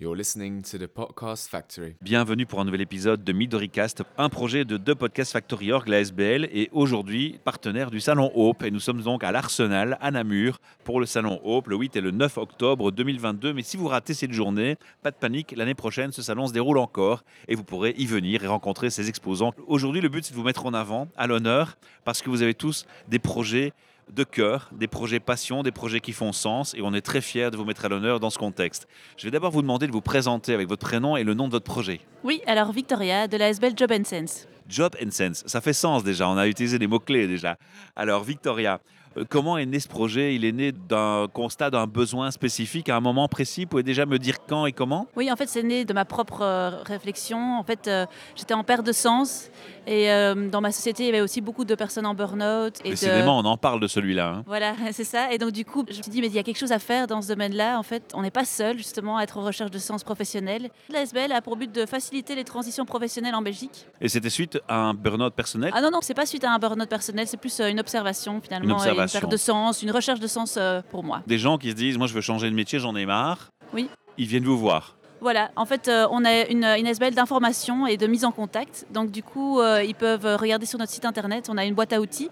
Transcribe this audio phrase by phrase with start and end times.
[0.00, 1.94] You're listening to the Podcast Factory.
[2.02, 6.00] Bienvenue pour un nouvel épisode de Midoricast, un projet de deux Podcast Factory Org, la
[6.00, 8.64] SBL, et aujourd'hui partenaire du Salon Hope.
[8.64, 12.00] Et nous sommes donc à l'Arsenal, à Namur, pour le Salon Hope, le 8 et
[12.00, 13.52] le 9 octobre 2022.
[13.52, 16.78] Mais si vous ratez cette journée, pas de panique, l'année prochaine, ce salon se déroule
[16.78, 19.54] encore et vous pourrez y venir et rencontrer ses exposants.
[19.68, 22.54] Aujourd'hui, le but, c'est de vous mettre en avant, à l'honneur, parce que vous avez
[22.54, 23.72] tous des projets
[24.12, 27.50] de cœur, des projets passion, des projets qui font sens et on est très fiers
[27.50, 28.86] de vous mettre à l'honneur dans ce contexte.
[29.16, 31.52] Je vais d'abord vous demander de vous présenter avec votre prénom et le nom de
[31.52, 32.00] votre projet.
[32.22, 34.46] Oui, alors Victoria de la SBL Job and Sense.
[34.68, 37.56] Job and Sense, ça fait sens déjà, on a utilisé des mots-clés déjà.
[37.96, 38.80] Alors Victoria,
[39.16, 40.34] euh, comment est né ce projet?
[40.34, 43.62] Il est né d'un constat d'un besoin spécifique à un moment précis?
[43.62, 45.06] Vous pouvez déjà me dire quand et comment?
[45.14, 47.58] Oui, en fait, c'est né de ma propre euh, réflexion.
[47.58, 49.50] En fait, euh, j'étais en perte de sens
[49.86, 52.80] et euh, dans ma société, il y avait aussi beaucoup de personnes en burn-out.
[52.80, 54.28] et de- Décidément, on en parle de celui-là.
[54.38, 54.42] hein.
[54.48, 55.32] Voilà, c'est ça.
[55.32, 56.80] Et donc, du coup, je me suis dit, mais il y a quelque chose à
[56.80, 57.78] faire dans ce domaine-là.
[57.78, 60.70] En fait, on n'est pas seul, justement, à être en recherche de sens professionnel.
[60.88, 63.86] La SBL a pour but de faciliter les transitions professionnelles en Belgique.
[64.00, 66.58] Et c'était suite à un burn-out personnel Ah non, non, c'est pas suite à un
[66.58, 69.20] burn-out personnel, c'est plus euh, une observation, finalement, Une et observation.
[69.20, 71.22] perte de sens, une recherche de sens euh, pour moi.
[71.26, 73.50] Des gens qui se disent, moi je veux changer de métier, j'en ai marre.
[73.72, 73.88] Oui.
[74.18, 74.96] Ils viennent vous voir.
[75.20, 78.86] Voilà, en fait, euh, on a une, une SBL d'information et de mise en contact.
[78.92, 81.48] Donc, du coup, euh, ils peuvent regarder sur notre site internet.
[81.50, 82.28] On a une boîte à outils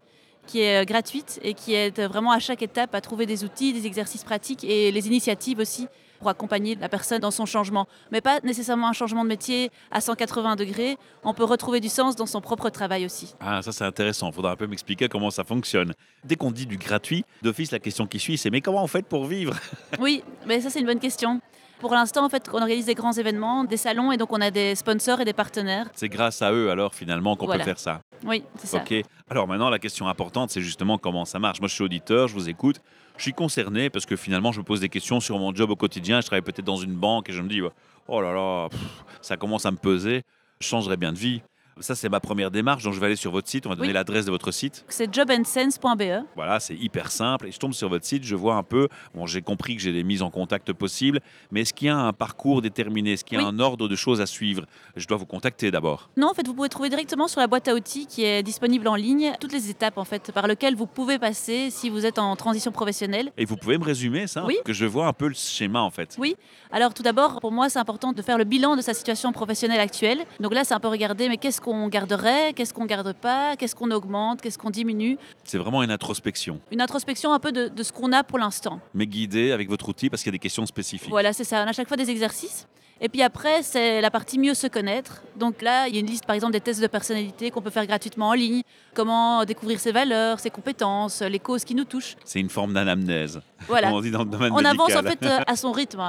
[0.47, 3.87] qui est gratuite et qui aide vraiment à chaque étape à trouver des outils, des
[3.87, 5.87] exercices pratiques et les initiatives aussi
[6.23, 7.87] pour accompagner la personne dans son changement.
[8.13, 10.97] Mais pas nécessairement un changement de métier à 180 degrés.
[11.25, 13.35] On peut retrouver du sens dans son propre travail aussi.
[13.41, 14.29] Ah, ça c'est intéressant.
[14.29, 15.93] Il faudra un peu m'expliquer comment ça fonctionne.
[16.25, 19.03] Dès qu'on dit du gratuit, d'office, la question qui suit, c'est mais comment on fait
[19.05, 19.55] pour vivre?
[20.01, 21.41] Oui, mais ça c'est une bonne question.
[21.81, 24.53] Pour l'instant, en fait, on organise des grands événements, des salons, et donc on a
[24.53, 25.89] des sponsors et des partenaires.
[25.95, 27.65] C'est grâce à eux alors finalement qu'on Voilà.
[27.65, 28.01] peut faire ça.
[28.25, 28.79] Oui, c'est ça.
[28.79, 28.95] Ok.
[29.29, 31.61] Alors maintenant, la question importante, c'est justement comment ça marche.
[31.61, 32.81] Moi, je suis auditeur, je vous écoute.
[33.17, 35.77] Je suis concerné parce que finalement, je me pose des questions sur mon job au
[35.77, 36.21] quotidien.
[36.21, 37.61] Je travaille peut-être dans une banque et je me dis,
[38.09, 38.69] oh là là,
[39.21, 40.23] ça commence à me peser.
[40.61, 41.43] Je changerais bien de vie.
[41.81, 42.85] Ça, c'est ma première démarche.
[42.85, 43.67] Donc, je vais aller sur votre site.
[43.67, 43.95] On va donner Oui.
[43.95, 44.85] l'adresse de votre site.
[44.89, 46.25] C'est jobandsense.be.
[46.37, 47.47] Voilà, c'est hyper simple.
[47.49, 48.89] Et je tombe sur votre site, je vois un peu.
[49.15, 51.21] Bon, j'ai compris que j'ai des mises en contact possibles.
[51.51, 53.13] Mais est-ce qu'il y a un parcours déterminé?
[53.15, 53.51] Est-ce qu'il y a Oui.
[53.55, 54.65] un ordre de choses à suivre?
[54.97, 56.11] Je dois vous contacter d'abord.
[56.17, 58.87] Non, en fait, vous pouvez trouver directement sur la boîte à outils qui est disponible
[58.87, 62.19] en ligne toutes les étapes en fait par lesquelles vous pouvez passer si vous êtes
[62.19, 63.33] en transition professionnelle.
[63.39, 64.45] Et vous pouvez me résumer ça?
[64.45, 64.57] Oui.
[64.65, 66.17] Que je vois un peu le schéma en fait.
[66.19, 66.37] Oui.
[66.71, 69.81] Alors tout d'abord, pour moi, c'est important de faire le bilan de sa situation professionnelle
[69.81, 70.25] actuelle.
[70.41, 73.75] Donc là, c'est un peu regarder, mais qu'est-ce qu'on garderait, qu'est-ce qu'on garde pas, qu'est-ce
[73.75, 75.17] qu'on augmente, qu'est-ce qu'on diminue.
[75.45, 76.61] C'est vraiment une introspection.
[76.71, 78.81] Une introspection un peu de, de ce qu'on a pour l'instant.
[78.93, 81.09] mais guidé avec votre outil parce qu'il y a des questions spécifiques.
[81.11, 81.63] Voilà, c'est ça.
[81.63, 82.67] On a à chaque fois des exercices.
[83.05, 85.23] Et puis après, c'est la partie mieux se connaître.
[85.37, 87.71] Donc là, il y a une liste, par exemple, des tests de personnalité qu'on peut
[87.71, 88.63] faire gratuitement en ligne.
[88.95, 92.15] Comment découvrir ses valeurs, ses compétences, les causes qui nous touchent.
[92.25, 93.91] C'est une forme d'anamnèse, Voilà.
[93.93, 94.77] on dit dans le domaine On médical.
[94.81, 96.01] avance en fait euh, à son rythme.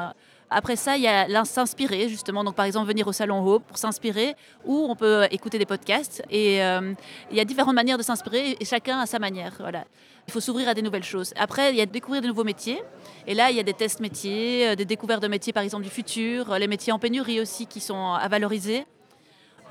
[0.50, 2.44] Après ça, il y a s'inspirer justement.
[2.44, 6.24] Donc par exemple venir au salon Hope pour s'inspirer, ou on peut écouter des podcasts.
[6.30, 6.94] Et euh,
[7.32, 9.54] il y a différentes manières de s'inspirer et chacun à sa manière.
[9.60, 9.86] Voilà.
[10.28, 11.34] Il faut s'ouvrir à des nouvelles choses.
[11.36, 12.82] Après, il y a découvrir de nouveaux métiers.
[13.28, 15.84] Et là, il y a des tests métiers, euh, des découvertes de métiers par exemple
[15.84, 18.86] du futur, euh, les métiers en pénurie aussi qui sont à valoriser.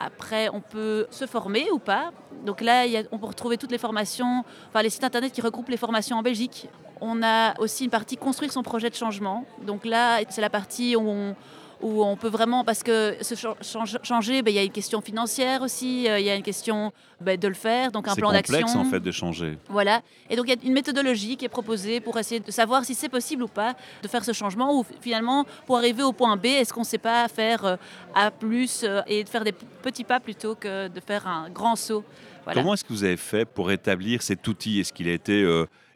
[0.00, 2.12] Après, on peut se former ou pas.
[2.44, 5.76] Donc là, on peut retrouver toutes les formations, enfin les sites internet qui regroupent les
[5.76, 6.68] formations en Belgique.
[7.00, 9.44] On a aussi une partie construire son projet de changement.
[9.64, 11.36] Donc là, c'est la partie où on,
[11.82, 14.70] où on peut vraiment, parce que se cha- change- changer, ben, il y a une
[14.70, 18.14] question financière aussi, euh, il y a une question ben, de le faire, donc un
[18.14, 18.54] C'est plan d'action.
[18.60, 19.58] complexe en fait de changer.
[19.68, 20.00] Voilà.
[20.30, 22.94] Et donc, il y a une méthodologie qui est proposée pour essayer de savoir si
[22.94, 26.46] c'est possible ou pas de faire ce changement ou finalement, pour arriver au point B,
[26.46, 27.76] est-ce qu'on ne sait pas faire euh,
[28.14, 31.76] A plus euh, et de faire des petits pas plutôt que de faire un grand
[31.76, 32.04] saut
[32.44, 32.60] Voilà.
[32.60, 34.80] Comment est-ce que vous avez fait pour établir cet outil?
[34.80, 35.42] Est-ce qu'il a été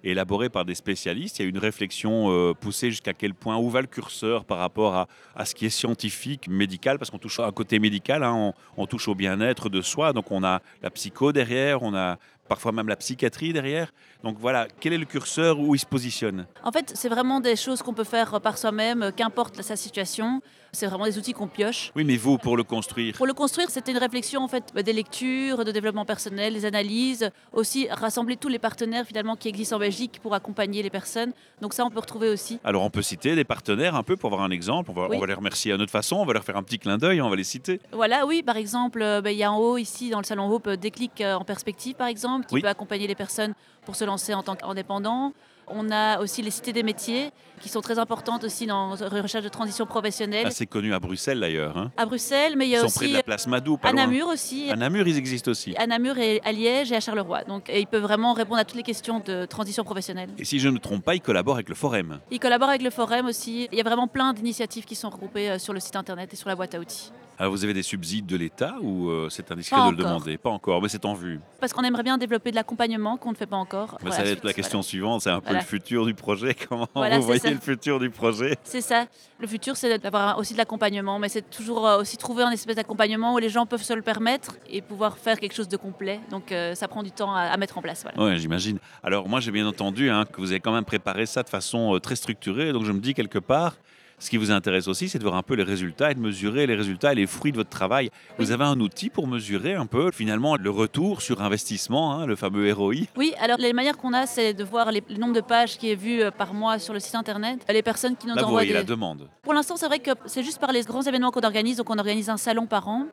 [0.06, 3.56] euh, élaboré par des spécialistes Il y a une réflexion euh, poussée jusqu'à quel point
[3.56, 7.40] Où va le curseur par rapport à, ce qui est scientifique, médical Parce qu'on touche
[7.40, 10.12] à un côté médical, hein, on touche au bien-être de soi.
[10.12, 13.92] Donc on a la psycho derrière, on a parfois même la psychiatrie derrière.
[14.24, 16.46] Donc voilà, quel est le curseur où il se positionne?
[16.64, 20.40] En fait, c'est vraiment des choses qu'on peut faire par soi-même, euh, qu'importe sa situation.
[20.72, 21.90] C'est vraiment des outils qu'on pioche.
[21.96, 24.92] Oui, mais vous, pour le construire Pour le construire, c'était une réflexion en fait des
[24.92, 29.78] lectures, de développement personnel, des analyses, aussi rassembler tous les partenaires finalement qui existent en
[29.78, 31.32] Belgique pour accompagner les personnes.
[31.62, 32.58] Donc ça, on peut retrouver aussi.
[32.62, 34.90] Alors on peut citer des partenaires un peu pour avoir un exemple.
[34.90, 35.16] On va, Oui.
[35.16, 37.22] on va les remercier à notre façon, on va leur faire un petit clin d'œil,
[37.22, 37.80] on va les citer.
[37.92, 40.50] Voilà, oui, par exemple, euh, bah, il y a en haut ici dans le salon
[40.52, 42.60] Hope euh, Déclic en perspective, par exemple, qui Oui.
[42.62, 43.54] peut accompagner les personnes
[43.84, 45.32] pour se lancer en tant qu'indépendant.
[45.68, 47.30] On a aussi les cités des métiers
[47.60, 50.46] qui sont très importantes aussi dans la recherche de transition professionnelle.
[50.46, 51.76] Assez connu à Bruxelles d'ailleurs.
[51.76, 51.90] Hein.
[51.96, 53.88] À Bruxelles, mais il y Ils a sont près de aussi la place Madou, pas
[53.88, 54.02] à loin.
[54.02, 54.70] Namur aussi.
[54.70, 55.74] À Namur, ils existent aussi.
[55.76, 57.42] À Namur et à Liège et à Charleroi.
[57.44, 60.30] Donc, et ils peuvent vraiment répondre à toutes les questions de transition professionnelle.
[60.38, 62.20] Et si je ne me trompe pas, ils collaborent avec le Forum.
[62.30, 63.68] Ils collaborent avec le Forum aussi.
[63.72, 66.36] Il y a vraiment plein d'initiatives qui sont regroupées euh, sur le site internet et
[66.36, 67.10] sur la boîte à outils.
[67.38, 70.38] Alors vous avez des subsides de l'État ou euh, c'est indiscret de le demander?
[70.38, 71.38] Pas encore, mais c'est en vue.
[71.60, 73.98] Parce qu'on aimerait bien développer de l'accompagnement qu'on ne fait pas encore.
[74.00, 74.88] Mais Pour ça va être la question voilà.
[74.88, 75.60] suivante, c'est un peu Voilà.
[75.60, 76.54] le futur du projet.
[76.68, 77.50] Comment Voilà, vous voyez ça.
[77.50, 78.56] le futur du projet?
[78.64, 79.06] C'est ça.
[79.38, 82.76] Le futur, c'est d'avoir aussi de l'accompagnement, mais c'est toujours euh, aussi trouver un espèce
[82.76, 86.20] d'accompagnement où les gens peuvent se le permettre et pouvoir faire quelque chose de complet.
[86.30, 88.02] Donc euh, ça prend du temps à, à mettre en place.
[88.02, 88.32] Voilà.
[88.32, 88.78] Oui, j'imagine.
[89.02, 91.94] Alors moi, j'ai bien entendu hein, que vous avez quand même préparé ça de façon
[91.94, 92.72] euh, très structurée.
[92.72, 93.74] Donc je me dis quelque part,
[94.18, 96.66] ce qui vous intéresse aussi, c'est de voir un peu les résultats et de mesurer
[96.66, 98.10] les résultats et les fruits de votre travail.
[98.38, 102.34] Vous avez un outil pour mesurer un peu finalement le retour sur investissement, hein, le
[102.34, 102.94] fameux ROI.
[103.16, 105.90] Oui, alors les manières qu'on a, c'est de voir les- le nombre de pages qui
[105.90, 108.46] est vu euh, par mois sur le site internet, les personnes qui nous Là, vous
[108.48, 108.78] envoient voyez des...
[108.78, 109.28] la demande.
[109.42, 111.76] Pour l'instant, c'est vrai que c'est juste par les grands événements qu'on organise.
[111.76, 113.06] Donc, on organise un salon par an.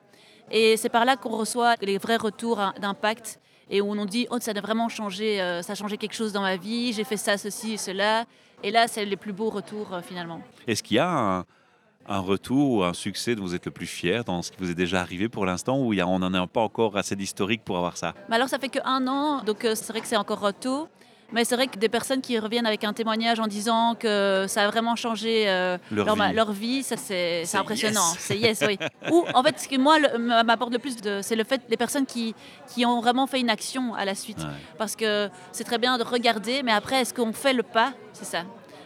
[0.51, 3.39] Et c'est par là qu'on reçoit les vrais retours hein, d'impact
[3.69, 6.13] et où on nous dit Oh, ça a vraiment changé, euh, ça a changé quelque
[6.15, 8.25] chose dans ma vie, j'ai fait ça, ceci, cela.
[8.63, 10.41] Et là, c'est les plus beaux retours euh, finalement.
[10.67, 11.45] Est-ce qu'il y a un,
[12.07, 14.71] un retour ou un succès dont vous êtes le plus fier dans ce qui vous
[14.71, 17.97] est déjà arrivé pour l'instant ou on n'en a pas encore assez d'historique pour avoir
[17.97, 18.13] ça?
[18.29, 20.87] Mais alors, ça fait que un an, donc euh, c'est vrai que c'est encore tôt.
[21.33, 24.63] Mais c'est vrai que des personnes qui reviennent avec un témoignage en disant que ça
[24.63, 26.33] a vraiment changé euh, Leur vie.
[26.33, 28.11] leur vie, ça c'est impressionnant.
[28.13, 28.19] yes.
[28.19, 28.77] C'est yes, oui.
[29.11, 32.35] Ou en fait, ce qui moi m'apporte le plus, c'est le fait les personnes qui,
[32.73, 34.37] qui ont vraiment fait une action à la suite.
[34.39, 34.45] Ouais.
[34.77, 37.93] Parce que c'est très bien de regarder, mais après, est-ce qu'on fait le pas?
[38.13, 38.43] C'est ça.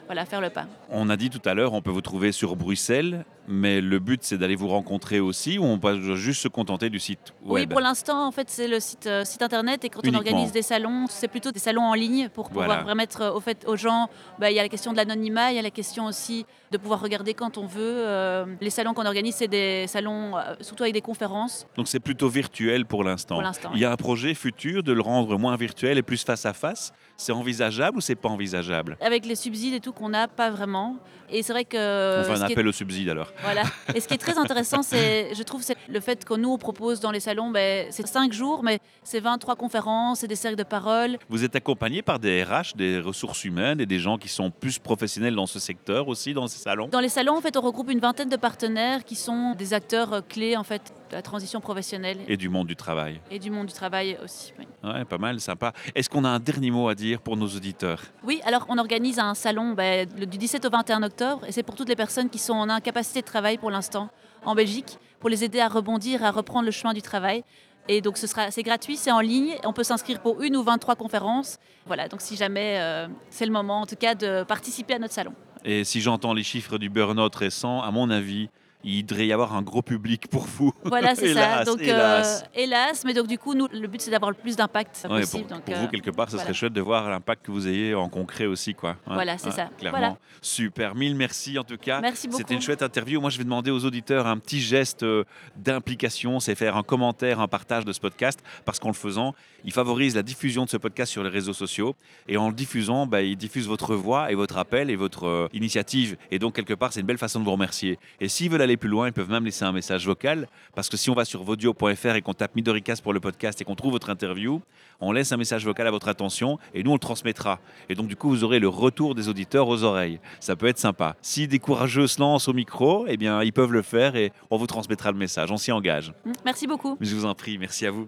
[0.08, 0.66] Voilà, faire le pas.
[0.90, 4.24] On a dit tout à l'heure, on peut vous trouver sur Bruxelles, mais le but
[4.24, 7.70] c'est d'aller vous rencontrer aussi ou on peut juste se contenter du site Oui, web
[7.70, 10.20] pour l'instant, en fait, c'est le site, euh, site internet et quand Uniquement.
[10.20, 12.84] on organise des salons, c'est plutôt des salons en ligne pour pouvoir Voilà.
[12.84, 14.10] permettre euh, au fait aux gens.
[14.40, 16.78] bah, Il y a la question de l'anonymat, il y a la question aussi de
[16.78, 17.80] pouvoir regarder quand on veut.
[17.82, 21.66] Euh, les salons qu'on organise, c'est des salons surtout avec des conférences.
[21.76, 23.42] Donc c'est plutôt virtuel pour l'instant.
[23.74, 26.54] Il y a un projet futur de le rendre moins virtuel et plus face à
[26.54, 26.92] face.
[27.16, 28.98] C'est envisageable ou c'est pas envisageable?
[29.02, 30.98] Avec les subsides et tout qu'on n'a pas vraiment.
[31.30, 32.22] Et c'est vrai que.
[32.22, 33.32] On fait un qui est- appel au subside alors.
[33.42, 33.64] Voilà.
[33.94, 36.58] Et ce qui est très intéressant, c'est, je trouve, c'est le fait que nous, on
[36.58, 40.58] propose dans les salons, ben, c'est 5 jours, mais c'est 23 conférences, c'est des cercles
[40.58, 41.18] de parole.
[41.30, 44.80] Vous êtes accompagné par des RH, des ressources humaines et des gens qui sont plus
[44.80, 46.88] professionnels dans ce secteur aussi, dans ces salons?
[46.88, 50.22] Dans les salons, en fait, on regroupe une vingtaine de partenaires qui sont des acteurs
[50.28, 53.20] clés, en fait, de la transition professionnelle et du monde du travail.
[53.32, 54.54] et du monde du travail aussi.
[54.60, 54.66] oui.
[54.84, 55.74] Ouais, pas mal, sympa.
[55.96, 58.02] Est-ce qu'on a un dernier mot à dire pour nos auditeurs?
[58.24, 61.64] Oui, alors on organise un salon ben, le- du 17 au 21 octobre, et c'est
[61.64, 64.10] pour toutes les personnes qui sont en incapacité de travail pour l'instant
[64.46, 67.44] en Belgique, pour les aider à rebondir, à reprendre le chemin du travail.
[67.90, 69.56] Et donc ce sera, c'est gratuit, c'est en ligne.
[69.64, 71.58] On peut s'inscrire pour une ou 23 conférences.
[71.86, 75.14] Voilà, donc si jamais euh, c'est le moment, en tout cas, de participer à notre
[75.14, 75.34] salon.
[75.64, 78.50] Et si j'entends les chiffres du burn-out récent, à mon avis,
[78.96, 80.74] il devrait y avoir un gros public pour vous.
[80.84, 81.62] Voilà, c'est ça.
[81.62, 82.24] Hélas, Donc, euh,
[82.56, 83.04] hélas.
[83.06, 85.44] mais donc du coup, nous, le but c'est d'avoir le plus d'impact Ouais, possible.
[85.46, 86.46] pour, donc, pour euh, vous, quelque part, ce voilà.
[86.46, 88.74] serait chouette de voir l'impact que vous ayez en concret aussi.
[88.74, 88.92] Quoi.
[89.08, 89.70] Ouais, Voilà, c'est ça.
[89.78, 89.98] Clairement.
[90.00, 90.18] Voilà.
[90.42, 90.96] Super.
[90.96, 92.00] Mille merci en tout cas.
[92.02, 92.38] Merci beaucoup.
[92.40, 93.20] C'était une chouette interview.
[93.20, 95.24] Moi, je vais demander aux auditeurs un petit geste euh,
[95.58, 99.36] d'implication, c'est faire un commentaire, un partage de ce podcast, parce qu'en le faisant,
[99.66, 101.96] il favorise la diffusion de ce podcast sur les réseaux sociaux.
[102.28, 105.48] Et en le diffusant, bah, il diffuse votre voix et votre appel et votre euh,
[105.54, 106.16] initiative.
[106.32, 108.00] Et donc, quelque part, c'est une belle façon de vous remercier.
[108.22, 110.98] Et s'ils veulent aller plus loin, ils peuvent même laisser un message vocal, parce que
[110.98, 113.92] si on va sur vodio.fr et qu'on tape Midoricast pour le podcast et qu'on trouve
[113.92, 114.62] votre interview,
[115.00, 117.60] on laisse un message vocal à votre attention et nous, on le transmettra.
[117.90, 120.20] Et donc, du coup, vous aurez le retour des auditeurs aux oreilles.
[120.40, 121.16] Ça peut être sympa.
[121.22, 124.58] Si des courageux se lancent au micro, eh bien, ils peuvent le faire et on
[124.58, 125.52] vous transmettra le message.
[125.52, 126.14] On s'y engage.
[126.46, 126.98] Merci beaucoup.
[127.00, 128.08] Mais je vous en prie, merci à vous.